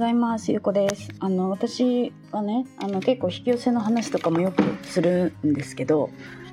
[0.00, 0.50] ざいます。
[0.50, 1.10] ゆうこです。
[1.20, 6.08] あの私はね、あの結構引き寄せの話とかもよくするんですけど、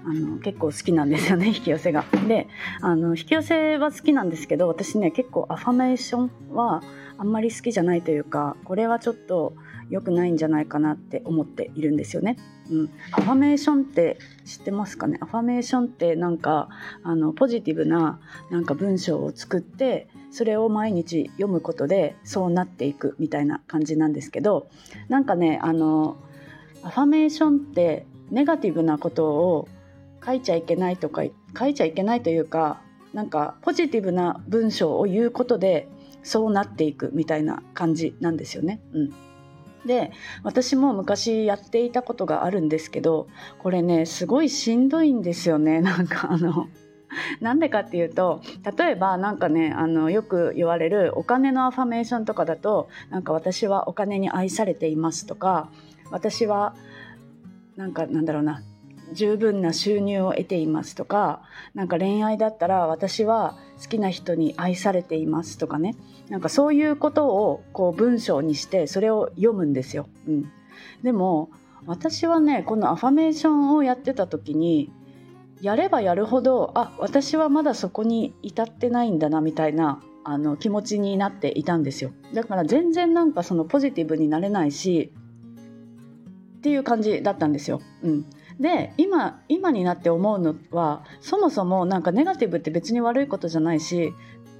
[0.10, 2.06] あの結構好きなんですよね 引き寄せが。
[2.28, 2.48] で、
[2.82, 6.82] あの引き寄せは好きなんですけど、私ね結構アファメーションは
[7.18, 9.54] あんまり好きじゃないというか、これはちょっと
[9.90, 12.38] 良くないんじゃないかなって思っているんですよね。
[12.70, 15.18] うん、アファメーションって知ってますかね？
[15.22, 16.70] アファメーションってなんか
[17.04, 18.20] あのポジティブな
[18.50, 24.68] なんか文章を作ってそれを毎日読むことでそうなっていくみたいな感じなんですけど
[25.10, 26.18] なんかねあの
[26.84, 29.70] アファメーションってネガティブなことを
[30.28, 31.24] 書いちゃいけないとか
[31.58, 32.82] 書いちゃいけないというか
[33.14, 35.88] なんかポジティブな文章を言うことで
[36.24, 38.82] そうなっていくみたいな感じなんですよね。
[38.92, 39.14] うん、
[39.86, 40.12] で
[40.44, 43.28] 私も昔やっていたことがあるんですけど
[43.60, 46.68] これねすごいしんどいんですよね なんかあの
[47.40, 48.42] なんでかっていうと
[48.78, 55.72] 例えばなんかねあのよく言われるお金のアファメーションとかだとなんか私はお金に愛されていますとか
[56.12, 56.76] 私は
[57.78, 58.62] なんかなんだろうな
[59.14, 61.42] 十分な収入を得ていますとか
[61.74, 65.96] なんか恋愛だったら私は好きな人に愛されていますとかね
[66.30, 70.08] なんかそういうことをこう文章にしてそれを読むんですよ。
[70.28, 70.52] うん、
[71.04, 71.50] でも
[71.86, 74.92] 私はねこのアファメーションをやってた時に
[75.62, 85.14] やればやるほどあ私はまだそこに至ってないんだなみたいなあの気持ちになっていたんですよだから全然なんかそのポジティブになれないし
[86.58, 87.82] っていう感じだったんですよ。
[88.04, 88.26] うん、
[88.60, 94.14] で今今になって思うのはそもそもなんかネガティブって別に悪いことじゃないし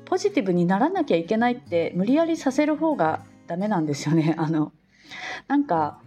[0.06, 4.36] ポジティブにならなきゃいけないって無理やりさせる方がダメなんですよね。
[4.40, 4.72] あの
[5.48, 6.00] なんか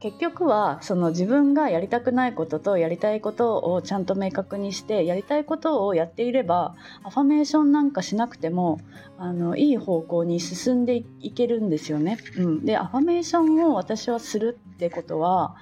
[0.00, 8.80] 結局はその自分がやりたくないこととやりたいことをちゃんと明確にしてやりたいことをやっていればアファメーションなんかしなくても
[9.16, 12.18] あのいい方向に進んでいけるんですよね。
[12.36, 15.56] うん、でアファメーションを私はするってことは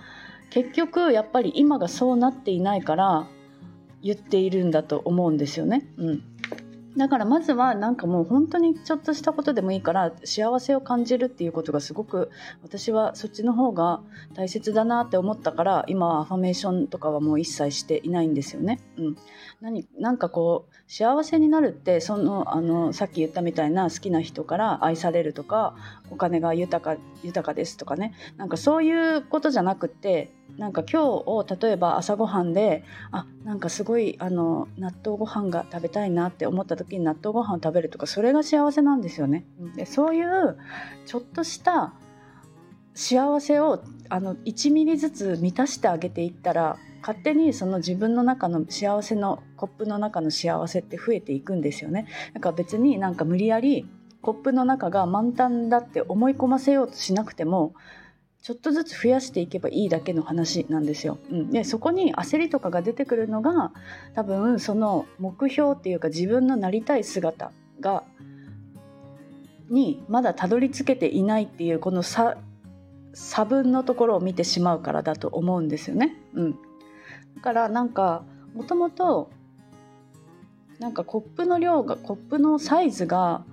[0.52, 3.26] 結局やっぱり今がそうなっていないから
[4.02, 5.88] 言っているんだと思うんですよね。
[5.96, 6.22] うん
[6.96, 12.30] だからまずはなんかもう本当にちょっとしたことでもいいから幸せを感じるっていうことがすごく
[12.62, 14.02] 私はそっちの方が
[14.34, 18.78] 大切だなって思ったから今はアファメーションとかはもう一切していないんですよね。
[18.98, 19.16] うん、
[19.62, 25.74] 何なんかこう幸せになるってそのあのさっき言ったみたいな好きな人から愛されるとか
[26.10, 39.44] お金が豊か豊かですとかねなんかそういうことじゃなくってなんか今日を例えば朝ごはんであなんかすごいあの納豆ご飯が食べたいなって思った時に納豆ご飯を食べるとかそれが幸せなんですよね。
[39.76, 40.58] でそういう
[41.06, 41.94] ちょっとした
[42.94, 52.06] 幸せをあの1ミリずつ満たしてあげていったら勝手にその自分の中の幸せのコップの中の幸せって増えていくんですよね。
[52.34, 53.88] だから別になんか無理やり
[54.20, 57.74] コップの中が満タンだって思い込ませようとしなくても
[58.42, 61.18] ちょっとずつ増やしていけばいいだけの話なんですよ。
[61.30, 63.72] うん、でそこに焦りとかが出てくるのが
[64.14, 68.02] 多分その目標っていうか自分のなりたい姿が
[69.70, 72.36] にまだたどり着けていないっていうこの差
[73.14, 76.16] 差分のところを見てしまうからだと思うんですよね。
[76.34, 76.50] うん、
[77.36, 79.30] だからなんかもともと
[80.80, 83.44] なんかコップの量がコップのサイズが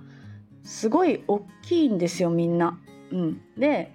[0.64, 2.80] すごい大きいんですよみんな。
[3.12, 3.94] うん、で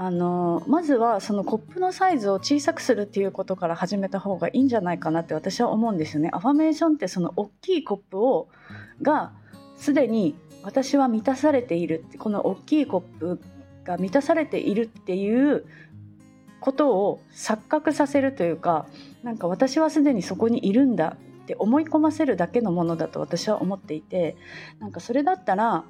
[0.00, 6.30] あのまずはそのコップのサイズを小さくするっていうことから始めた方がいいんじゃないかなって私は思うんですよね。
[6.32, 8.46] アファメーションってその大きいコップを
[9.02, 9.32] が
[9.76, 13.40] すでに私は満たされているこの大きいコップ
[13.82, 15.64] が満たされているっていう
[16.60, 18.86] ことを錯覚させるというか
[19.24, 24.36] なんか私はすでにそこにいるんだって思い込ませるだけのものだと私は思っていて
[24.78, 25.84] なんかそれだったら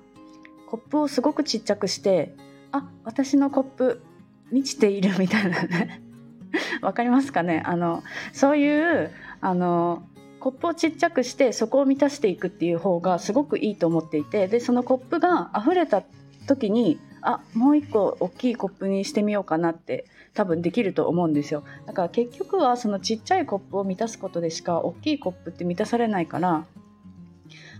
[0.66, 2.34] コップをすごくちっちゃくして
[2.72, 4.02] あ私のコップ
[4.50, 6.02] 満ちているみたいなね。
[6.80, 7.62] わかりますかね？
[7.66, 8.02] あの
[8.32, 10.02] そういうあの
[10.40, 16.02] コップをちっちゃくしてそこを満たしていくっていう方がすごくいいと思っていてでそのコップが溢れた
[16.46, 21.64] 時にあもう一個大きいコップにしてみようかなって多分できると思うんですよ。
[21.86, 26.64] だから結局はそのちっちゃいコップを満たすことでしか大きいコップって満たされないから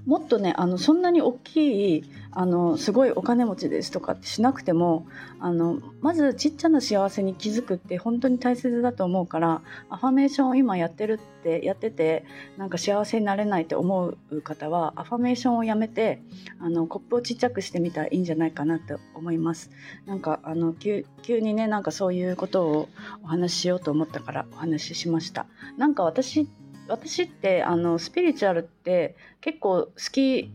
[0.08, 5.06] もっとねあのそんなに大きいあのすごいお金持ちですとかってしなくても
[5.38, 9.60] あのまずちっちゃな幸せに気づくって本当に大切だと思うから
[9.90, 12.24] アファメーションを今やってるってやってて
[12.56, 16.22] なんか幸せになれないって思う方はアファメーションをやめて
[16.58, 19.70] あのコップをちっちゃくしてみたらいいんじゃないかなと思います。
[20.06, 22.88] なんかあの急にねなんかそういうことを
[23.24, 25.44] お話ししようと思ったからお話ししました。
[25.76, 26.48] なんか私
[26.88, 30.50] 私ってあのスピリチュアルって結構好き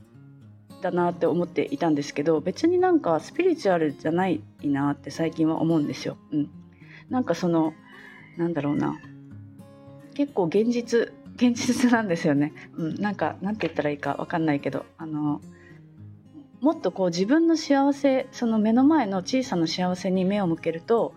[0.81, 6.18] だなって思っていたんですけど別になんかスピリチュアルじゃないなって最近は思うんですよ。
[6.31, 6.50] うん、
[7.09, 7.74] なんかその
[8.38, 9.00] なんだろうな
[10.13, 12.53] 結構現実現実なんですよね。
[12.75, 15.41] うん、なんかなんて言ったらいいかわかんないけどあの
[16.62, 21.13] もっとこう自分の幸せその目の前の小さな幸せに目を向けると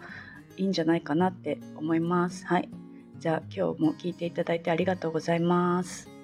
[0.56, 2.46] いいんじゃないかなって思います。
[2.46, 2.68] はい。
[3.18, 6.15] じゃあ今日も聞いていただいてありがとうございます。